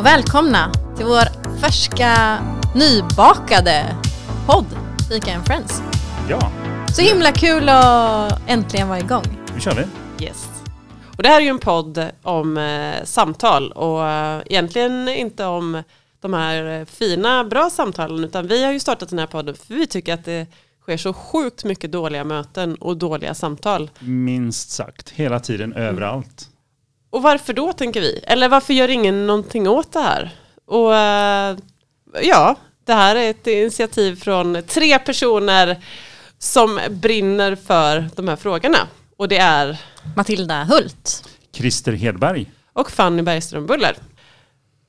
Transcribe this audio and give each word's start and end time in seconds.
Och 0.00 0.06
välkomna 0.06 0.72
till 0.96 1.06
vår 1.06 1.56
färska 1.60 2.38
nybakade 2.74 3.96
podd 4.46 4.66
Fika 5.08 5.34
and 5.34 5.46
Friends. 5.46 5.82
Ja, 6.28 6.52
Så 6.94 7.02
himla 7.02 7.32
kul 7.32 7.68
att 7.68 8.40
äntligen 8.46 8.88
vara 8.88 8.98
igång. 8.98 9.22
nu 9.54 9.60
kör 9.60 9.74
vi. 9.74 10.24
Yes. 10.24 10.48
Och 11.16 11.22
det 11.22 11.28
här 11.28 11.36
är 11.40 11.44
ju 11.44 11.48
en 11.48 11.58
podd 11.58 12.06
om 12.22 12.58
eh, 12.58 13.04
samtal 13.04 13.72
och 13.72 14.06
eh, 14.06 14.42
egentligen 14.46 15.08
inte 15.08 15.44
om 15.44 15.82
de 16.20 16.34
här 16.34 16.84
fina, 16.84 17.44
bra 17.44 17.70
samtalen 17.70 18.24
utan 18.24 18.46
vi 18.46 18.64
har 18.64 18.72
ju 18.72 18.80
startat 18.80 19.08
den 19.08 19.18
här 19.18 19.26
podden 19.26 19.54
för 19.54 19.74
vi 19.74 19.86
tycker 19.86 20.14
att 20.14 20.24
det 20.24 20.46
sker 20.82 20.96
så 20.96 21.12
sjukt 21.12 21.64
mycket 21.64 21.92
dåliga 21.92 22.24
möten 22.24 22.74
och 22.74 22.96
dåliga 22.96 23.34
samtal. 23.34 23.90
Minst 23.98 24.70
sagt, 24.70 25.10
hela 25.10 25.40
tiden, 25.40 25.72
överallt. 25.72 26.48
Och 27.10 27.22
varför 27.22 27.52
då 27.52 27.72
tänker 27.72 28.00
vi? 28.00 28.20
Eller 28.26 28.48
varför 28.48 28.74
gör 28.74 28.88
ingen 28.88 29.26
någonting 29.26 29.68
åt 29.68 29.92
det 29.92 30.00
här? 30.00 30.30
Och 30.66 30.94
eh, 30.96 31.56
ja, 32.22 32.56
det 32.84 32.92
här 32.94 33.16
är 33.16 33.30
ett 33.30 33.46
initiativ 33.46 34.16
från 34.20 34.62
tre 34.66 34.98
personer 34.98 35.76
som 36.38 36.80
brinner 36.90 37.56
för 37.56 38.08
de 38.16 38.28
här 38.28 38.36
frågorna. 38.36 38.78
Och 39.16 39.28
det 39.28 39.38
är 39.38 39.80
Matilda 40.16 40.64
Hult. 40.64 41.28
Christer 41.52 41.92
Hedberg. 41.92 42.50
och 42.72 42.90
Fanny 42.90 43.22
Bergström 43.22 43.66
Buller. 43.66 43.96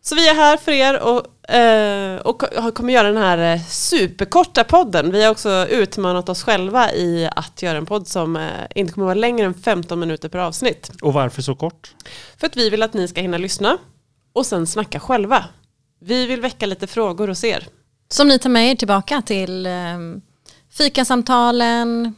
Så 0.04 0.16
vi 0.16 0.30
är 0.30 0.36
här 0.36 0.58
för 0.58 0.72
er 0.72 1.00
och, 1.00 1.54
eh, 1.54 2.20
och 2.20 2.44
kommer 2.76 2.94
göra 2.94 3.08
den 3.08 3.22
här 3.22 3.54
eh, 3.56 3.62
superkorta 3.62 4.64
podden. 4.64 5.12
Vi 5.12 5.24
har 5.24 5.32
också 5.32 5.68
utmanat 5.70 6.30
oss 6.30 6.44
själva 6.44 6.94
i 6.94 7.30
att 7.36 7.62
göra 7.62 7.78
en 7.78 7.86
podd 7.86 8.08
som 8.08 8.36
eh, 8.36 8.50
inte 8.76 8.94
kommer 8.94 9.06
vara 9.06 9.16
längre 9.16 9.46
än 9.46 9.54
15 9.54 10.00
minuter 10.00 10.30
per 10.30 10.40
avsnitt. 10.40 10.92
Och 11.02 11.14
varför 11.14 11.42
så 11.42 11.56
kort? 11.56 11.96
För 12.38 12.48
att 12.48 12.58
vi 12.58 12.70
vill 12.70 12.84
att 12.84 12.94
ni 12.94 13.08
ska 13.08 13.22
hinna 13.22 13.38
lyssna 13.38 13.78
och 14.34 14.46
sen 14.46 14.68
snacka 14.68 15.00
själva. 15.00 15.46
Vi 16.00 16.26
vill 16.26 16.42
väcka 16.42 16.66
lite 16.66 16.88
frågor 16.88 17.28
hos 17.28 17.44
er. 17.44 17.68
Som 18.10 18.28
ni 18.28 18.40
tar 18.40 18.50
med 18.50 18.72
er 18.72 18.76
tillbaka 18.76 19.22
till 19.22 19.66
eh, 19.66 19.72
fikasamtalen, 20.70 22.16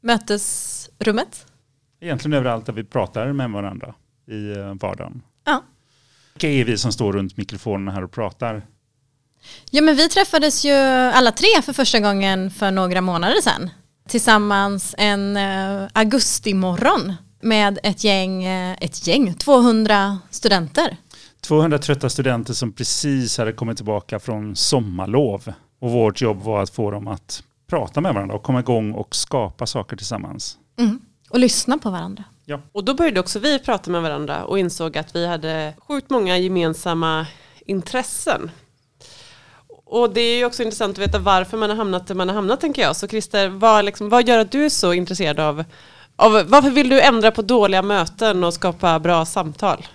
mötesrummet. 0.00 1.46
Egentligen 2.00 2.38
överallt 2.38 2.66
där 2.66 2.72
vi 2.72 2.84
pratar 2.84 3.32
med 3.32 3.50
varandra 3.50 3.94
i 4.26 4.54
vardagen. 4.80 5.22
Ja. 5.44 5.62
Vilka 6.34 6.48
är 6.48 6.64
vi 6.64 6.78
som 6.78 6.92
står 6.92 7.12
runt 7.12 7.36
mikrofonen 7.36 7.94
här 7.94 8.04
och 8.04 8.12
pratar? 8.12 8.66
Ja 9.70 9.82
men 9.82 9.96
vi 9.96 10.08
träffades 10.08 10.64
ju 10.64 10.72
alla 11.12 11.32
tre 11.32 11.62
för 11.62 11.72
första 11.72 12.00
gången 12.00 12.50
för 12.50 12.70
några 12.70 13.00
månader 13.00 13.40
sedan. 13.42 13.70
Tillsammans 14.08 14.94
en 14.98 15.36
eh, 15.36 15.88
augustimorgon 15.92 17.12
med 17.42 17.78
ett 17.82 18.04
gäng, 18.04 18.44
eh, 18.44 18.76
ett 18.80 19.06
gäng, 19.06 19.34
200 19.34 20.18
studenter. 20.30 20.96
200 21.40 21.78
trötta 21.78 22.10
studenter 22.10 22.54
som 22.54 22.72
precis 22.72 23.38
hade 23.38 23.52
kommit 23.52 23.76
tillbaka 23.76 24.18
från 24.20 24.56
sommarlov. 24.56 25.52
Och 25.80 25.90
vårt 25.90 26.20
jobb 26.20 26.42
var 26.42 26.62
att 26.62 26.70
få 26.70 26.90
dem 26.90 27.08
att 27.08 27.42
prata 27.70 28.00
med 28.00 28.14
varandra 28.14 28.34
och 28.34 28.42
komma 28.42 28.60
igång 28.60 28.92
och 28.92 29.16
skapa 29.16 29.66
saker 29.66 29.96
tillsammans. 29.96 30.56
Mm. 30.78 31.00
Och 31.30 31.38
lyssna 31.38 31.78
på 31.78 31.90
varandra. 31.90 32.24
Och 32.72 32.84
då 32.84 32.94
började 32.94 33.20
också 33.20 33.38
vi 33.38 33.58
prata 33.58 33.90
med 33.90 34.02
varandra 34.02 34.44
och 34.44 34.58
insåg 34.58 34.98
att 34.98 35.16
vi 35.16 35.26
hade 35.26 35.74
sjukt 35.78 36.10
många 36.10 36.38
gemensamma 36.38 37.26
intressen. 37.66 38.50
Och 39.84 40.14
det 40.14 40.20
är 40.20 40.38
ju 40.38 40.44
också 40.44 40.62
intressant 40.62 40.98
att 40.98 41.04
veta 41.04 41.18
varför 41.18 41.56
man 41.56 41.70
har 41.70 41.76
hamnat 41.76 42.06
där 42.06 42.14
man 42.14 42.28
har 42.28 42.34
hamnat 42.34 42.60
tänker 42.60 42.82
jag. 42.82 42.96
Så 42.96 43.08
Christer, 43.08 43.48
vad, 43.48 43.84
liksom, 43.84 44.08
vad 44.08 44.28
gör 44.28 44.38
att 44.38 44.52
du 44.52 44.64
är 44.64 44.68
så 44.68 44.92
intresserad 44.92 45.40
av, 45.40 45.64
av, 46.16 46.32
varför 46.32 46.70
vill 46.70 46.88
du 46.88 47.00
ändra 47.00 47.30
på 47.30 47.42
dåliga 47.42 47.82
möten 47.82 48.44
och 48.44 48.54
skapa 48.54 48.98
bra 48.98 49.24
samtal? 49.24 49.86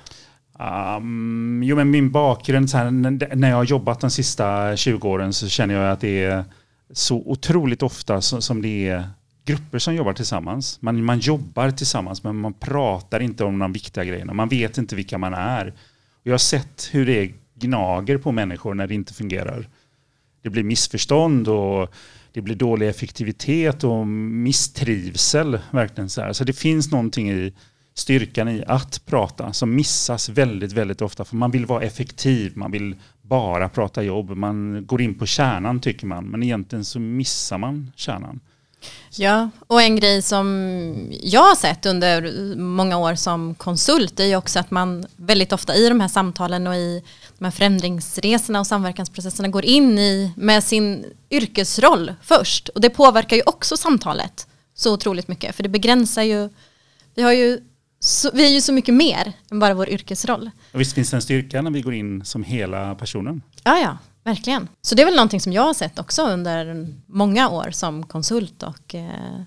Um, 0.59 1.61
jo 1.63 1.75
men 1.75 1.91
min 1.91 2.11
bakgrund, 2.11 2.69
så 2.69 2.77
här, 2.77 2.91
när 3.35 3.49
jag 3.49 3.55
har 3.55 3.63
jobbat 3.63 3.99
de 3.99 4.09
sista 4.09 4.75
20 4.75 5.09
åren 5.09 5.33
så 5.33 5.47
känner 5.47 5.75
jag 5.75 5.91
att 5.91 6.01
det 6.01 6.23
är 6.23 6.45
så 6.93 7.15
otroligt 7.25 7.83
ofta 7.83 8.21
som, 8.21 8.41
som 8.41 8.61
det 8.61 8.87
är 8.87 9.09
grupper 9.47 9.79
som 9.79 9.95
jobbar 9.95 10.13
tillsammans. 10.13 10.81
Man, 10.81 11.03
man 11.03 11.19
jobbar 11.19 11.71
tillsammans 11.71 12.23
men 12.23 12.35
man 12.35 12.53
pratar 12.53 13.19
inte 13.19 13.43
om 13.43 13.59
de 13.59 13.73
viktiga 13.73 14.03
grejerna. 14.03 14.33
Man 14.33 14.49
vet 14.49 14.77
inte 14.77 14.95
vilka 14.95 15.17
man 15.17 15.33
är. 15.33 15.67
Och 16.21 16.27
jag 16.27 16.33
har 16.33 16.37
sett 16.37 16.89
hur 16.91 17.05
det 17.05 17.31
gnager 17.55 18.17
på 18.17 18.31
människor 18.31 18.73
när 18.73 18.87
det 18.87 18.93
inte 18.93 19.13
fungerar. 19.13 19.69
Det 20.41 20.49
blir 20.49 20.63
missförstånd 20.63 21.47
och 21.47 21.93
det 22.33 22.41
blir 22.41 22.55
dålig 22.55 22.89
effektivitet 22.89 23.83
och 23.83 24.07
misstrivsel. 24.07 25.59
Verkligen 25.71 26.09
så, 26.09 26.21
här. 26.21 26.33
så 26.33 26.43
det 26.43 26.53
finns 26.53 26.91
någonting 26.91 27.31
i 27.31 27.53
styrkan 27.93 28.47
i 28.47 28.63
att 28.67 29.05
prata 29.05 29.53
som 29.53 29.75
missas 29.75 30.29
väldigt, 30.29 30.71
väldigt 30.71 31.01
ofta. 31.01 31.25
För 31.25 31.35
man 31.35 31.51
vill 31.51 31.65
vara 31.65 31.83
effektiv, 31.83 32.57
man 32.57 32.71
vill 32.71 32.95
bara 33.21 33.69
prata 33.69 34.03
jobb, 34.03 34.29
man 34.29 34.85
går 34.85 35.01
in 35.01 35.15
på 35.15 35.25
kärnan 35.25 35.79
tycker 35.79 36.07
man. 36.07 36.25
Men 36.25 36.43
egentligen 36.43 36.85
så 36.85 36.99
missar 36.99 37.57
man 37.57 37.91
kärnan. 37.95 38.39
Ja, 39.19 39.49
och 39.67 39.81
en 39.81 39.95
grej 39.95 40.21
som 40.21 41.09
jag 41.21 41.41
har 41.41 41.55
sett 41.55 41.85
under 41.85 42.55
många 42.55 42.97
år 42.97 43.15
som 43.15 43.55
konsult 43.55 44.19
är 44.19 44.25
ju 44.25 44.35
också 44.35 44.59
att 44.59 44.71
man 44.71 45.05
väldigt 45.15 45.53
ofta 45.53 45.75
i 45.75 45.89
de 45.89 45.99
här 45.99 46.07
samtalen 46.07 46.67
och 46.67 46.75
i 46.75 47.03
de 47.37 47.45
här 47.45 47.51
förändringsresorna 47.51 48.59
och 48.59 48.67
samverkansprocesserna 48.67 49.47
går 49.47 49.65
in 49.65 49.99
i 49.99 50.31
med 50.35 50.63
sin 50.63 51.05
yrkesroll 51.29 52.13
först. 52.21 52.69
Och 52.69 52.81
det 52.81 52.89
påverkar 52.89 53.35
ju 53.35 53.41
också 53.45 53.77
samtalet 53.77 54.47
så 54.73 54.93
otroligt 54.93 55.27
mycket. 55.27 55.55
För 55.55 55.63
det 55.63 55.69
begränsar 55.69 56.23
ju, 56.23 56.49
vi, 57.15 57.21
har 57.21 57.31
ju 57.31 57.59
så, 57.99 58.31
vi 58.33 58.45
är 58.45 58.49
ju 58.49 58.61
så 58.61 58.73
mycket 58.73 58.93
mer 58.93 59.33
än 59.51 59.59
bara 59.59 59.73
vår 59.73 59.89
yrkesroll. 59.89 60.51
Och 60.73 60.79
visst 60.81 60.93
finns 60.93 61.09
det 61.09 61.17
en 61.17 61.21
styrka 61.21 61.61
när 61.61 61.71
vi 61.71 61.81
går 61.81 61.93
in 61.93 62.25
som 62.25 62.43
hela 62.43 62.95
personen. 62.95 63.41
Ja, 63.63 63.79
ja, 63.79 63.97
verkligen. 64.27 64.67
Så 64.81 64.95
det 64.95 65.01
är 65.01 65.05
väl 65.05 65.15
någonting 65.15 65.41
som 65.41 65.53
jag 65.53 65.61
har 65.61 65.73
sett 65.73 65.99
också 65.99 66.21
under 66.21 66.87
många 67.05 67.49
år 67.49 67.71
som 67.71 68.05
konsult 68.05 68.63
och 68.63 68.95
eh, 68.95 69.41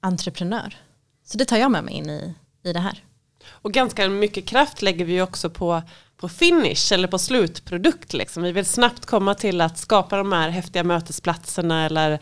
entreprenör. 0.00 0.76
Så 1.24 1.38
det 1.38 1.44
tar 1.44 1.56
jag 1.56 1.70
med 1.70 1.84
mig 1.84 1.94
in 1.94 2.10
i, 2.10 2.34
i 2.64 2.72
det 2.72 2.80
här. 2.80 3.02
Och 3.48 3.72
ganska 3.72 4.08
mycket 4.08 4.46
kraft 4.46 4.82
lägger 4.82 5.04
vi 5.04 5.12
ju 5.12 5.22
också 5.22 5.50
på, 5.50 5.82
på 6.16 6.28
finish 6.28 6.92
eller 6.92 7.08
på 7.08 7.18
slutprodukt. 7.18 8.12
Liksom. 8.12 8.42
Vi 8.42 8.52
vill 8.52 8.66
snabbt 8.66 9.06
komma 9.06 9.34
till 9.34 9.60
att 9.60 9.78
skapa 9.78 10.16
de 10.16 10.32
här 10.32 10.48
häftiga 10.48 10.84
mötesplatserna 10.84 11.86
eller 11.86 12.18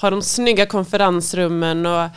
ha 0.00 0.10
de 0.10 0.22
snygga 0.22 0.66
konferensrummen. 0.66 1.86
Och 1.86 2.08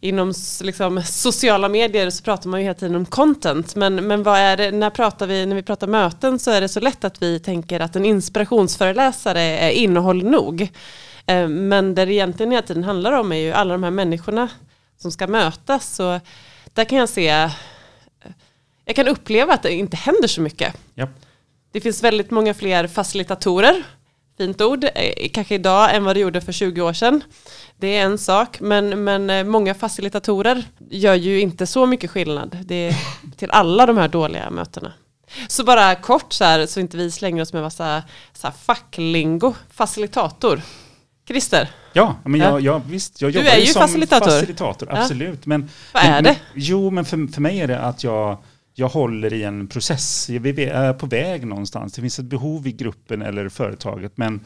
inom 0.00 0.32
liksom, 0.62 1.02
sociala 1.02 1.68
medier 1.68 2.10
så 2.10 2.22
pratar 2.22 2.48
man 2.48 2.60
ju 2.60 2.64
hela 2.64 2.74
tiden 2.74 2.96
om 2.96 3.06
content. 3.06 3.74
Men, 3.74 4.06
men 4.06 4.22
vad 4.22 4.38
är 4.38 4.56
det, 4.56 4.70
när, 4.70 4.90
pratar 4.90 5.26
vi, 5.26 5.46
när 5.46 5.56
vi 5.56 5.62
pratar 5.62 5.86
möten 5.86 6.38
så 6.38 6.50
är 6.50 6.60
det 6.60 6.68
så 6.68 6.80
lätt 6.80 7.04
att 7.04 7.22
vi 7.22 7.38
tänker 7.40 7.80
att 7.80 7.96
en 7.96 8.04
inspirationsföreläsare 8.04 9.40
är 9.40 9.70
innehåll 9.70 10.24
nog. 10.24 10.62
Eh, 11.26 11.48
Men 11.48 11.94
det 11.94 12.04
det 12.04 12.12
egentligen 12.12 12.52
hela 12.52 12.66
tiden 12.66 12.84
handlar 12.84 13.12
om 13.12 13.32
är 13.32 13.36
ju 13.36 13.52
alla 13.52 13.74
de 13.74 13.82
här 13.82 13.90
människorna 13.90 14.48
som 14.98 15.12
ska 15.12 15.26
mötas. 15.26 15.96
Så 15.96 16.20
där 16.74 16.84
kan 16.84 16.98
jag 16.98 17.08
se 17.08 17.50
jag 18.90 18.96
kan 18.96 19.08
uppleva 19.08 19.54
att 19.54 19.62
det 19.62 19.72
inte 19.72 19.96
händer 19.96 20.28
så 20.28 20.40
mycket. 20.40 20.76
Japp. 20.94 21.10
Det 21.72 21.80
finns 21.80 22.02
väldigt 22.02 22.30
många 22.30 22.54
fler 22.54 22.86
facilitatorer, 22.86 23.82
fint 24.38 24.60
ord, 24.60 24.84
eh, 24.84 25.28
kanske 25.32 25.54
idag 25.54 25.94
än 25.94 26.04
vad 26.04 26.16
det 26.16 26.20
gjorde 26.20 26.40
för 26.40 26.52
20 26.52 26.82
år 26.82 26.92
sedan. 26.92 27.22
Det 27.80 27.96
är 27.96 28.02
en 28.04 28.18
sak, 28.18 28.60
men, 28.60 29.04
men 29.04 29.30
eh, 29.30 29.44
många 29.44 29.74
facilitatorer 29.74 30.64
gör 30.90 31.14
ju 31.14 31.40
inte 31.40 31.66
så 31.66 31.86
mycket 31.86 32.10
skillnad 32.10 32.58
det 32.64 32.74
är 32.74 32.94
till 33.36 33.50
alla 33.50 33.86
de 33.86 33.96
här 33.96 34.08
dåliga 34.08 34.50
mötena. 34.50 34.92
Så 35.48 35.64
bara 35.64 35.94
kort 35.94 36.32
så 36.32 36.44
här, 36.44 36.66
så 36.66 36.80
inte 36.80 36.96
vi 36.96 37.10
slänger 37.10 37.42
oss 37.42 37.52
med 37.52 37.62
massa 37.62 38.02
så 38.32 38.46
här 38.46 38.54
facklingo, 38.54 39.54
facilitator. 39.70 40.60
Christer, 41.28 41.68
Ja, 41.92 42.16
men 42.24 42.40
Ja. 42.40 42.46
jag, 42.50 42.60
jag, 42.60 42.82
visst, 42.86 43.20
jag 43.20 43.32
Du 43.32 43.38
jobbar 43.38 43.50
är 43.50 43.58
ju 43.58 43.66
som 43.66 43.82
facilitator. 43.82 44.26
facilitator 44.30 44.88
Ja. 44.92 44.98
absolut. 45.02 45.46
Men, 45.46 45.68
Vad 45.94 46.02
är 46.02 46.10
men, 46.10 46.24
det? 46.24 46.36
Jo, 46.54 46.90
men 46.90 47.04
för, 47.04 47.32
för 47.32 47.40
mig 47.40 47.60
är 47.60 47.66
det 47.68 47.80
att 47.80 48.04
jag, 48.04 48.36
jag 48.74 48.88
håller 48.88 49.32
i 49.32 49.42
en 49.42 49.66
process. 49.68 50.28
Vi 50.28 50.64
är 50.64 50.92
på 50.92 51.06
väg 51.06 51.46
någonstans. 51.46 51.92
Det 51.92 52.00
finns 52.00 52.18
ett 52.18 52.24
behov 52.24 52.66
i 52.66 52.72
gruppen 52.72 53.22
eller 53.22 53.48
företaget, 53.48 54.12
men 54.16 54.40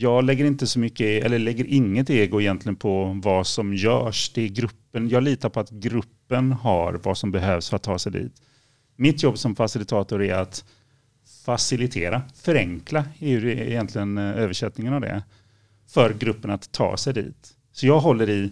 jag 0.00 0.24
lägger 0.24 0.44
inte 0.44 0.66
så 0.66 0.78
mycket, 0.78 1.00
e- 1.00 1.20
eller 1.20 1.38
lägger 1.38 1.64
inget 1.64 2.10
ego 2.10 2.40
egentligen 2.40 2.76
på 2.76 3.20
vad 3.22 3.46
som 3.46 3.74
görs. 3.74 4.30
Det 4.34 4.42
är 4.42 4.48
gruppen. 4.48 5.08
Jag 5.08 5.22
litar 5.22 5.48
på 5.48 5.60
att 5.60 5.70
gruppen 5.70 6.52
har 6.52 7.00
vad 7.02 7.18
som 7.18 7.30
behövs 7.30 7.68
för 7.68 7.76
att 7.76 7.82
ta 7.82 7.98
sig 7.98 8.12
dit. 8.12 8.32
Mitt 8.96 9.22
jobb 9.22 9.38
som 9.38 9.56
facilitator 9.56 10.22
är 10.22 10.34
att 10.34 10.64
facilitera, 11.44 12.22
förenkla 12.34 13.04
är 13.18 13.28
ju 13.28 13.52
egentligen 13.52 14.18
eh, 14.18 14.24
översättningen 14.24 14.94
av 14.94 15.00
det, 15.00 15.22
för 15.88 16.14
gruppen 16.14 16.50
att 16.50 16.72
ta 16.72 16.96
sig 16.96 17.14
dit. 17.14 17.54
Så 17.72 17.86
jag 17.86 18.00
håller 18.00 18.30
i 18.30 18.50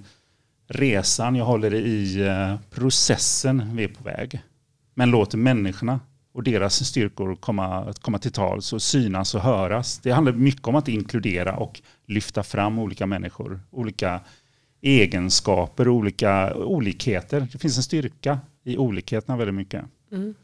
resan, 0.69 1.37
jag 1.37 1.45
håller 1.45 1.75
i 1.75 2.27
eh, 2.27 2.57
processen 2.71 3.77
vi 3.77 3.85
är 3.85 3.89
på 3.89 4.05
väg. 4.05 4.41
Men 4.95 5.11
låter 5.11 5.39
människorna 5.39 6.01
och 6.37 6.43
deras 6.43 6.85
styrkor 6.85 7.37
komma, 7.37 7.95
komma 8.01 8.19
till 8.19 8.33
tals 8.33 8.73
och 8.73 8.83
synas 8.83 9.35
och 9.35 9.41
höras. 9.41 9.99
Det 9.99 10.11
handlar 10.11 10.33
mycket 10.33 10.67
om 10.67 10.75
att 10.75 10.89
inkludera 10.89 11.57
och 11.57 11.81
lyfta 12.07 12.43
fram 12.43 12.79
olika 12.79 13.07
människor, 13.07 13.61
olika 13.71 14.21
egenskaper 14.83 15.89
och 15.89 15.95
olika 15.95 16.55
olikheter. 16.55 17.49
Det 17.53 17.59
finns 17.59 17.77
en 17.77 17.83
styrka 17.83 18.39
i 18.65 18.77
olikheterna 18.77 19.37
väldigt 19.37 19.55
mycket. 19.55 19.85
Mm. 20.13 20.35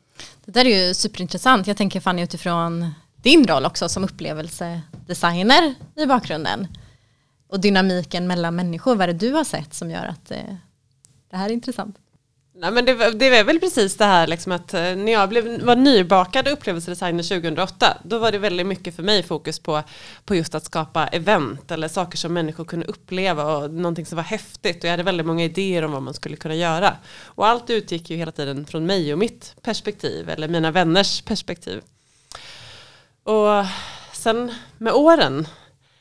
Det 0.44 0.52
där 0.52 0.64
är 0.64 0.86
ju 0.86 0.94
superintressant. 0.94 1.66
Jag 1.66 1.76
tänker 1.76 2.00
Fanny 2.00 2.22
utifrån 2.22 2.90
din 3.16 3.46
roll 3.46 3.66
också 3.66 3.88
som 3.88 4.04
upplevelsedesigner 4.04 5.74
i 5.96 6.06
bakgrunden. 6.06 6.66
Och 7.48 7.60
dynamiken 7.60 8.26
mellan 8.26 8.56
människor. 8.56 8.96
Vad 8.96 9.08
är 9.08 9.12
det 9.12 9.26
du 9.28 9.32
har 9.32 9.44
sett 9.44 9.74
som 9.74 9.90
gör 9.90 10.06
att 10.06 10.30
eh, 10.30 10.54
det 11.30 11.36
här 11.36 11.48
är 11.48 11.52
intressant? 11.52 11.96
Nej, 12.54 12.72
men 12.72 12.84
det, 12.84 13.10
det 13.10 13.26
är 13.26 13.44
väl 13.44 13.60
precis 13.60 13.96
det 13.96 14.04
här 14.04 14.26
liksom 14.26 14.52
att 14.52 14.74
eh, 14.74 14.80
när 14.80 15.12
jag 15.12 15.28
blev, 15.28 15.62
var 15.62 15.76
nybakad 15.76 16.48
upplevelsedesigner 16.48 17.22
2008 17.22 17.98
då 18.02 18.18
var 18.18 18.32
det 18.32 18.38
väldigt 18.38 18.66
mycket 18.66 18.96
för 18.96 19.02
mig 19.02 19.22
fokus 19.22 19.58
på, 19.58 19.82
på 20.24 20.34
just 20.34 20.54
att 20.54 20.64
skapa 20.64 21.06
event 21.06 21.70
eller 21.70 21.88
saker 21.88 22.18
som 22.18 22.32
människor 22.32 22.64
kunde 22.64 22.86
uppleva 22.86 23.56
och 23.56 23.70
någonting 23.70 24.06
som 24.06 24.16
var 24.16 24.22
häftigt 24.22 24.78
och 24.78 24.84
jag 24.84 24.90
hade 24.90 25.02
väldigt 25.02 25.26
många 25.26 25.44
idéer 25.44 25.84
om 25.84 25.92
vad 25.92 26.02
man 26.02 26.14
skulle 26.14 26.36
kunna 26.36 26.54
göra. 26.54 26.96
Och 27.24 27.46
allt 27.46 27.70
utgick 27.70 28.10
ju 28.10 28.16
hela 28.16 28.32
tiden 28.32 28.66
från 28.66 28.86
mig 28.86 29.12
och 29.12 29.18
mitt 29.18 29.54
perspektiv 29.62 30.28
eller 30.30 30.48
mina 30.48 30.70
vänners 30.70 31.22
perspektiv. 31.22 31.82
Och 33.22 33.66
sen 34.12 34.54
med 34.78 34.92
åren 34.92 35.48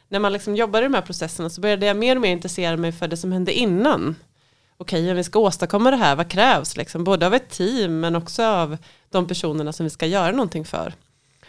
när 0.10 0.20
man 0.20 0.34
liksom 0.34 0.56
jobbade 0.56 0.86
i 0.86 0.88
de 0.88 0.94
här 0.94 1.02
processerna 1.02 1.50
så 1.50 1.62
började 1.62 1.86
jag 1.86 1.98
mer 1.98 2.16
och 2.16 2.22
mer 2.22 2.32
intressera 2.32 2.78
mig 2.78 2.92
för 2.92 3.08
det 3.08 3.18
som 3.18 3.32
hände 3.32 3.54
innan 3.54 4.16
okej, 4.82 5.12
om 5.12 5.18
vi 5.18 5.24
ska 5.24 5.40
åstadkomma 5.40 5.92
det 5.92 5.98
här, 5.98 6.16
vad 6.16 6.30
krävs? 6.30 6.78
Liksom, 6.78 7.04
både 7.04 7.26
av 7.26 7.34
ett 7.34 7.50
team 7.50 8.00
men 8.00 8.16
också 8.16 8.44
av 8.44 8.78
de 9.12 9.28
personerna 9.28 9.74
som 9.74 9.84
vi 9.84 9.90
ska 9.90 10.06
göra 10.06 10.32
någonting 10.32 10.66
för. 10.66 10.94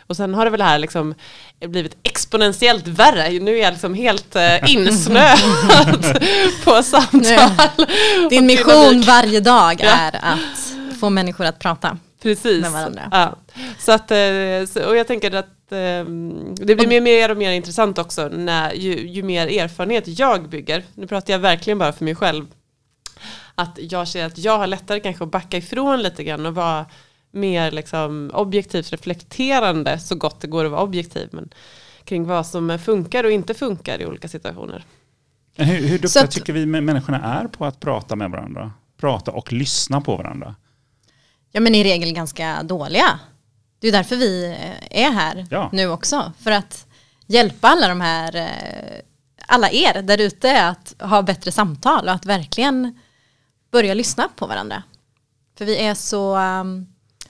Och 0.06 0.16
sen 0.16 0.34
har 0.34 0.44
det 0.44 0.50
väl 0.50 0.62
här 0.62 0.78
liksom 0.78 1.14
blivit 1.60 1.96
exponentiellt 2.02 2.86
värre. 2.86 3.30
Nu 3.30 3.58
är 3.58 3.62
jag 3.62 3.72
liksom 3.72 3.94
helt 3.94 4.36
eh, 4.36 4.72
insnöad 4.74 6.20
på 6.64 6.82
samtal. 6.82 7.86
Din 8.30 8.46
mission 8.46 9.00
varje 9.00 9.40
dag 9.40 9.80
är 9.80 10.16
att 10.16 10.98
få 11.00 11.10
människor 11.10 11.44
att 11.44 11.58
prata. 11.58 11.98
Precis. 12.22 12.62
med 12.62 12.72
varandra. 12.72 13.08
Ja. 13.10 13.36
Så 13.78 13.92
att, 13.92 14.10
eh, 14.10 14.86
och 14.88 14.96
jag 14.96 15.06
tänker 15.06 15.34
att 15.34 15.72
eh, 15.72 16.04
det 16.54 16.74
blir 16.76 16.86
mer, 16.86 17.00
mer 17.00 17.30
och 17.30 17.36
mer 17.36 17.52
intressant 17.52 17.98
också 17.98 18.28
när, 18.28 18.72
ju, 18.72 19.08
ju 19.08 19.22
mer 19.22 19.46
erfarenhet 19.46 20.04
jag 20.06 20.48
bygger. 20.48 20.84
Nu 20.94 21.06
pratar 21.06 21.32
jag 21.32 21.40
verkligen 21.40 21.78
bara 21.78 21.92
för 21.92 22.04
mig 22.04 22.14
själv. 22.14 22.46
Att 23.54 23.78
jag 23.90 24.08
ser 24.08 24.24
att 24.26 24.38
jag 24.38 24.58
har 24.58 24.66
lättare 24.66 25.00
kanske 25.00 25.24
att 25.24 25.30
backa 25.30 25.56
ifrån 25.56 26.02
lite 26.02 26.24
grann 26.24 26.46
och 26.46 26.54
vara 26.54 26.86
mer 27.30 27.70
liksom 27.70 28.30
objektivt 28.34 28.90
reflekterande 28.92 29.98
så 29.98 30.14
gott 30.14 30.40
det 30.40 30.46
går 30.48 30.64
att 30.64 30.70
vara 30.70 30.82
objektiv. 30.82 31.28
Men 31.32 31.50
kring 32.04 32.24
vad 32.26 32.46
som 32.46 32.78
funkar 32.78 33.24
och 33.24 33.30
inte 33.30 33.54
funkar 33.54 34.00
i 34.00 34.06
olika 34.06 34.28
situationer. 34.28 34.84
Men 35.56 35.66
hur, 35.66 35.88
hur 35.88 35.98
duktiga 35.98 36.24
att- 36.24 36.30
tycker 36.30 36.52
vi 36.52 36.66
människorna 36.66 37.20
är 37.40 37.48
på 37.48 37.64
att 37.64 37.80
prata 37.80 38.16
med 38.16 38.30
varandra? 38.30 38.72
Prata 39.00 39.30
och 39.30 39.52
lyssna 39.52 40.00
på 40.00 40.16
varandra. 40.16 40.54
Ja 41.52 41.60
men 41.60 41.74
i 41.74 41.84
regel 41.84 42.12
ganska 42.12 42.62
dåliga. 42.62 43.18
Det 43.80 43.88
är 43.88 43.92
därför 43.92 44.16
vi 44.16 44.44
eh, 44.90 45.02
är 45.04 45.10
här 45.12 45.46
Ja. 45.50 45.68
nu 45.72 45.88
också. 45.88 46.32
För 46.38 46.50
att 46.50 46.86
hjälpa 47.26 47.68
alla 47.68 47.88
de 47.88 48.00
här, 48.00 48.36
eh, 48.36 49.00
alla 49.46 49.70
er 49.70 50.02
där 50.02 50.20
ute 50.20 50.66
att 50.66 50.94
ha 51.00 51.22
bättre 51.22 51.52
samtal 51.52 52.04
och 52.08 52.14
att 52.14 52.26
verkligen 52.26 52.98
börja 53.72 53.94
lyssna 53.94 54.28
på 54.36 54.46
varandra. 54.46 54.82
För 55.58 55.64
vi 55.64 55.76
är 55.76 55.94
så, 55.94 56.36
um, 56.36 56.86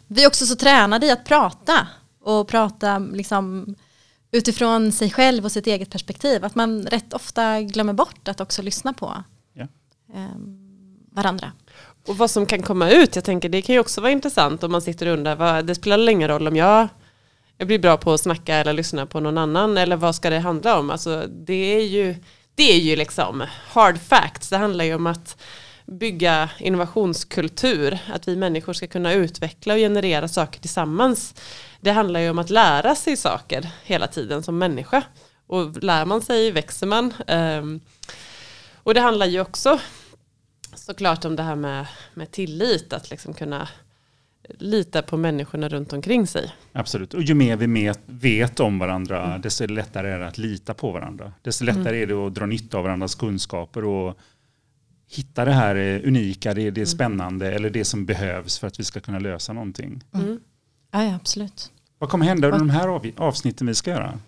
vi 0.06 0.22
är 0.22 0.26
också 0.26 0.46
så 0.46 0.56
tränade 0.56 1.06
i 1.06 1.10
att 1.10 1.24
prata 1.24 1.86
och 2.20 2.48
prata 2.48 2.98
liksom 2.98 3.74
utifrån 4.30 4.92
sig 4.92 5.10
själv 5.10 5.44
och 5.44 5.52
sitt 5.52 5.66
eget 5.66 5.90
perspektiv. 5.90 6.44
Att 6.44 6.54
man 6.54 6.82
rätt 6.86 7.12
ofta 7.12 7.60
glömmer 7.60 7.92
bort 7.92 8.28
att 8.28 8.40
också 8.40 8.62
lyssna 8.62 8.92
på 8.92 9.24
Ja. 9.54 9.66
um, 10.14 10.58
varandra. 11.12 11.52
Och 12.06 12.16
vad 12.18 12.30
som 12.30 12.46
kan 12.46 12.62
komma 12.62 12.90
ut, 12.90 13.16
jag 13.16 13.24
tänker 13.24 13.48
det 13.48 13.62
kan 13.62 13.72
ju 13.74 13.78
också 13.80 14.00
vara 14.00 14.12
intressant 14.12 14.64
om 14.64 14.72
man 14.72 14.82
sitter 14.82 15.06
och 15.06 15.12
undrar, 15.12 15.36
vad, 15.36 15.66
det 15.66 15.74
spelar 15.74 16.08
ingen 16.12 16.28
roll 16.28 16.48
om 16.48 16.56
jag, 16.56 16.88
jag 17.58 17.66
blir 17.66 17.78
bra 17.78 17.96
på 17.96 18.12
att 18.12 18.20
snacka 18.20 18.56
eller 18.56 18.72
lyssna 18.72 19.06
på 19.06 19.20
någon 19.20 19.38
annan 19.38 19.78
eller 19.78 19.96
vad 19.96 20.14
ska 20.14 20.30
det 20.30 20.38
handla 20.38 20.78
om? 20.78 20.90
Alltså 20.90 21.26
det 21.30 21.76
är 21.76 21.86
ju, 21.86 22.14
det 22.54 22.72
är 22.72 22.78
ju 22.78 22.96
liksom 22.96 23.44
hard 23.68 23.98
facts, 24.00 24.48
det 24.48 24.56
handlar 24.56 24.84
ju 24.84 24.94
om 24.94 25.06
att 25.06 25.42
bygga 25.92 26.50
innovationskultur, 26.58 27.98
att 28.12 28.28
vi 28.28 28.36
människor 28.36 28.72
ska 28.72 28.86
kunna 28.86 29.12
utveckla 29.12 29.74
och 29.74 29.78
generera 29.78 30.28
saker 30.28 30.60
tillsammans. 30.60 31.34
Det 31.80 31.90
handlar 31.90 32.20
ju 32.20 32.30
om 32.30 32.38
att 32.38 32.50
lära 32.50 32.94
sig 32.94 33.16
saker 33.16 33.70
hela 33.84 34.06
tiden 34.06 34.42
som 34.42 34.58
människa. 34.58 35.02
Och 35.46 35.82
lär 35.82 36.04
man 36.04 36.22
sig 36.22 36.50
växer 36.50 36.86
man. 36.86 37.14
Ehm, 37.26 37.80
och 38.74 38.94
det 38.94 39.00
handlar 39.00 39.26
ju 39.26 39.40
också 39.40 39.78
såklart 40.74 41.24
om 41.24 41.36
det 41.36 41.42
här 41.42 41.56
med, 41.56 41.86
med 42.14 42.30
tillit, 42.30 42.92
att 42.92 43.10
liksom 43.10 43.34
kunna 43.34 43.68
lita 44.58 45.02
på 45.02 45.16
människorna 45.16 45.68
runt 45.68 45.92
omkring 45.92 46.26
sig. 46.26 46.52
Absolut. 46.72 47.14
Och 47.14 47.22
ju 47.22 47.34
mer 47.34 47.56
vi 47.56 47.92
vet 48.06 48.60
om 48.60 48.78
varandra, 48.78 49.38
desto 49.38 49.66
lättare 49.66 50.10
är 50.10 50.18
det 50.18 50.26
att 50.26 50.38
lita 50.38 50.74
på 50.74 50.90
varandra. 50.90 51.32
Desto 51.42 51.64
lättare 51.64 52.02
är 52.02 52.06
det 52.06 52.14
att 52.14 52.34
dra 52.34 52.46
nytta 52.46 52.78
av 52.78 52.84
varandras 52.84 53.14
kunskaper 53.14 53.84
och 53.84 54.18
hitta 55.12 55.44
det 55.44 55.52
här 55.52 55.76
eh, 55.76 56.08
unika, 56.08 56.54
det, 56.54 56.70
det 56.70 56.86
spännande 56.86 57.52
eller 57.52 57.70
det 57.70 57.84
som 57.84 58.06
behövs 58.06 58.58
för 58.58 58.66
att 58.66 58.80
vi 58.80 58.84
ska 58.84 59.00
kunna 59.00 59.18
lösa 59.18 59.52
någonting. 59.52 60.04
Mm. 60.14 60.40
Ja, 60.90 61.04
ja 61.04 61.14
absolut. 61.14 61.70
Vad 61.98 62.10
kommer 62.10 62.26
hända 62.26 62.46
under 62.46 62.58
de 62.58 62.70
här 62.70 62.88
av, 62.88 63.06
avsnitten 63.16 63.66
vi 63.66 63.74
ska 63.74 63.90
göra? 63.90 64.18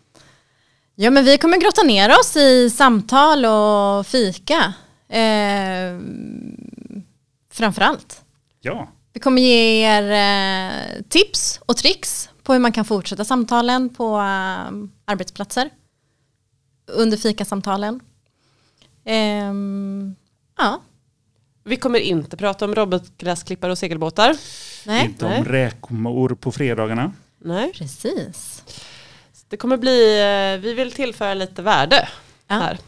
Ja 0.94 1.10
men 1.10 1.24
vi 1.24 1.38
kommer 1.38 1.60
grotta 1.60 1.82
ner 1.82 2.10
oss 2.10 2.36
i 2.36 2.70
samtal 2.70 3.44
och 3.44 4.06
fika. 4.06 4.74
Eh, 5.08 6.00
framförallt. 7.50 8.22
Ja, 8.60 8.88
Vi 9.12 9.20
kommer 9.20 9.42
ge 9.42 9.86
er 9.86 10.10
eh, 10.10 11.02
tips 11.08 11.60
och 11.66 11.76
tricks 11.76 12.30
på 12.42 12.52
hur 12.52 12.60
man 12.60 12.72
kan 12.72 12.84
fortsätta 12.84 13.24
samtalen 13.24 13.88
på 13.88 14.16
eh, 14.16 14.72
arbetsplatser. 15.04 15.70
Under 16.86 17.16
fikasamtalen. 17.16 18.00
Ehm, 19.04 20.14
ja, 20.58 20.80
Vi 21.64 21.76
kommer 21.76 21.98
inte 21.98 22.36
prata 22.36 22.64
om 22.64 22.74
robotgräsklippare 22.74 23.72
och 23.72 23.78
segelbåtar. 23.78 24.36
nej, 24.86 25.04
inte 25.04 25.26
om 25.26 25.44
räkor 25.44 26.34
på 26.34 26.52
fredagarna. 26.52 27.12
Nej. 27.38 27.72
precis. 27.74 28.62
Det 29.48 29.56
kommer 29.56 29.76
bli, 29.76 30.20
eh, 30.54 30.60
vi 30.62 30.74
vill 30.74 30.92
tillföra 30.92 31.34
lite 31.34 31.62
värde 31.62 32.08
Ja. 32.46 32.54
här. 32.54 32.78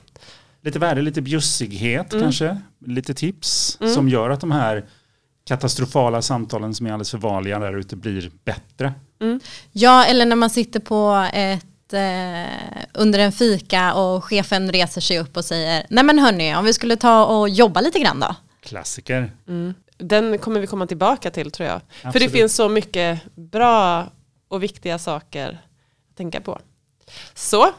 Lite 0.63 0.79
värde, 0.79 1.03
lite 1.03 1.23
bjussighet 1.23 2.13
Mm. 2.13 2.23
kanske. 2.25 2.61
Lite 2.87 3.15
tips 3.15 3.79
Mm. 3.81 3.95
som 3.95 4.09
gör 4.09 4.31
att 4.31 4.41
de 4.41 4.51
här 4.51 4.85
katastrofala 5.45 6.23
samtalen 6.23 6.75
som 6.75 6.87
är 6.87 6.91
alldeles 6.93 7.11
för 7.11 7.19
vanliga 7.19 7.59
där 7.59 7.77
ute 7.79 7.97
blir 7.97 8.31
bättre. 8.45 8.93
Ja, 9.73 10.05
eller 10.05 10.27
när 10.27 10.37
man 10.37 10.51
sitter 10.51 10.81
på 10.81 11.29
ett 11.33 11.67
eh, 11.93 12.85
under 12.95 13.19
en 13.19 13.33
fika 13.33 13.95
och 13.95 14.25
chefen 14.25 14.73
reser 14.73 15.01
sig 15.01 15.19
upp 15.19 15.37
och 15.37 15.45
säger 15.45 15.87
nej 15.91 16.05
men 16.05 16.19
hörni, 16.19 16.57
om 16.57 16.65
vi 16.65 16.73
skulle 16.73 16.97
ta 16.97 17.25
och 17.25 17.49
jobba 17.49 17.81
lite 17.81 17.99
grann 17.99 18.21
då. 18.21 18.35
Klassiker. 18.61 19.33
Mm. 19.49 19.75
Den 19.99 20.39
kommer 20.39 20.61
vi 20.61 20.67
komma 20.67 20.87
tillbaka 20.87 21.31
till 21.31 21.51
tror 21.51 21.69
jag. 21.69 21.81
För 21.81 22.03
det 22.03 22.09
Absolut. 22.09 22.33
finns 22.33 22.55
så 22.55 22.69
mycket 22.69 23.21
bra 23.35 24.07
och 24.49 24.63
viktiga 24.63 24.99
saker 24.99 25.61
att 26.11 26.17
tänka 26.17 26.41
på. 26.41 26.59
Så, 27.35 27.73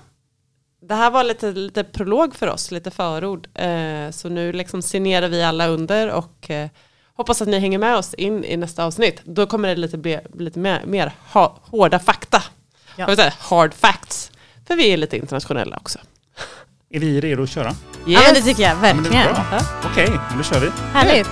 det 0.82 0.96
här 0.96 1.12
var 1.12 1.24
lite, 1.24 1.52
lite 1.52 1.84
prolog 1.84 2.36
för 2.36 2.48
oss, 2.48 2.72
lite 2.72 2.92
förord. 2.92 3.48
Eh, 3.54 4.12
så 4.12 4.30
nu 4.30 4.54
liksom 4.54 4.82
signerar 4.82 5.30
vi 5.30 5.44
alla 5.44 5.68
under 5.68 6.12
och 6.12 6.50
eh, 6.50 6.70
hoppas 7.14 7.42
att 7.42 7.48
ni 7.48 7.60
hänger 7.60 7.78
med 7.78 7.96
oss 7.96 8.14
in 8.14 8.44
i 8.44 8.58
nästa 8.58 8.86
avsnitt. 8.86 9.22
Då 9.24 9.46
kommer 9.46 9.70
det 9.70 9.76
lite 9.76 9.98
bli 9.98 10.20
lite 10.34 10.60
mer, 10.60 10.84
mer 10.86 11.12
ha, 11.34 11.58
hårda 11.62 12.00
fakta. 12.00 12.44
Ja. 12.98 13.02
Jag 13.04 13.08
vill 13.08 13.18
säga 13.18 13.34
hard 13.40 13.74
facts. 13.74 14.32
För 14.68 14.76
vi 14.76 14.94
är 14.94 14.98
lite 14.98 15.18
internationella 15.18 15.78
också. 15.78 16.00
Är 16.90 17.00
vi 17.00 17.22
redo 17.22 17.44
att 17.44 17.50
köra? 17.50 17.76
Ja 18.06 18.20
men 18.26 18.34
det 18.34 18.42
tycker 18.42 18.64
jag 18.64 18.72
Ja, 18.72 18.76
verkligen. 18.82 19.34
bra. 19.34 19.60
Okej, 19.92 20.10
men 20.30 20.38
då 20.38 20.44
kör 20.44 20.60
vi. 20.60 20.70
Härligt. 20.94 21.28